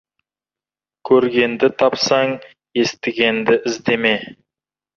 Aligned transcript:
Көргенді 1.09 1.69
тапсаң, 1.83 2.35
естігенді 2.87 3.61
іздеме. 3.73 4.19